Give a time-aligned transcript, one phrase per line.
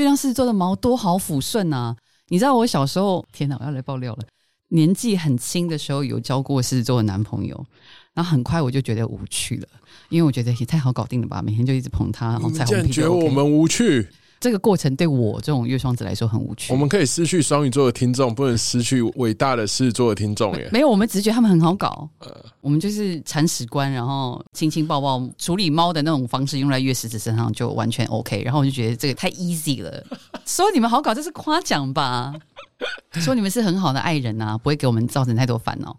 [0.00, 1.96] 月亮狮子座的毛多好抚顺啊！
[2.28, 4.24] 你知道我小时候，天哪，我要来爆料了。
[4.68, 7.64] 年纪很轻的时候有交过狮子座的男朋友，
[8.14, 9.68] 然后很快我就觉得无趣了，
[10.08, 12.92] 因为我觉得也太好搞定了吧，每天就一直捧他，然后彩虹屁。
[12.92, 14.08] 觉得我们无趣？
[14.46, 16.72] 这个过程对我这种月双子来说很无趣。
[16.72, 20.68] 我们可以失去双鱼座的听众，不能失去伟大的狮子座的听众耶。
[20.72, 22.08] 没有，我们只是觉得他们很好搞。
[22.20, 22.30] 呃，
[22.60, 28.40] 我们就是铲屎官，然后亲亲抱抱处理猫的那种方式用在月狮子身上就完全 OK。
[28.44, 30.00] 然后我就觉得这个太 easy 了。
[30.44, 32.32] 说你们好搞，这是夸奖吧？
[33.14, 35.92] 说你们是很好的爱人呐，不会给我们造成太多烦恼。